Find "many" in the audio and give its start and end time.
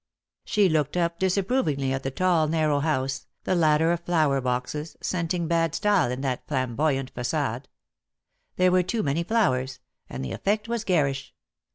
9.03-9.21